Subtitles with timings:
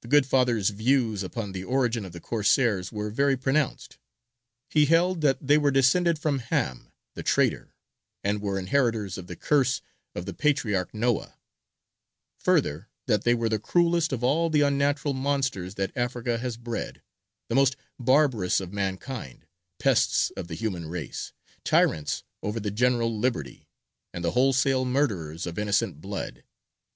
[0.00, 3.96] The good father's views upon the origin of the Corsairs were very pronounced.
[4.68, 7.76] He held that they were descended from Ham, the traitor,
[8.24, 9.80] and were inheritors of the curse
[10.16, 11.38] of the patriarch Noah;
[12.40, 17.00] further, that they were the cruellest of all the unnatural monsters that Africa has bred,
[17.48, 19.46] the most barbarous of mankind,
[19.78, 21.32] pests of the human race,
[21.62, 23.68] tyrants over the general liberty,
[24.12, 26.42] and the wholesale murderers of innocent blood.